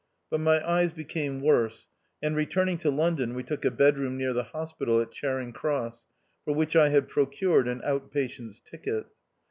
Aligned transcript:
But 0.31 0.39
my 0.39 0.67
eyes 0.67 0.93
became 0.93 1.41
worse, 1.41 1.87
and 2.23 2.35
returning 2.35 2.79
to 2.79 2.89
London, 2.89 3.35
we 3.35 3.43
took 3.43 3.63
a 3.63 3.69
bedroom 3.69 4.17
near 4.17 4.33
the 4.33 4.45
hos 4.45 4.73
pital 4.73 4.99
at 4.99 5.11
Charing 5.11 5.53
Cross, 5.53 6.07
for 6.43 6.55
which 6.55 6.75
I 6.75 6.89
had 6.89 7.07
pro 7.07 7.27
cured 7.27 7.67
an 7.67 7.83
out 7.85 8.09
patient's 8.09 8.59
ticket. 8.59 9.05